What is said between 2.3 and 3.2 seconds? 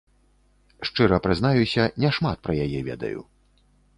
пра яе ведаю.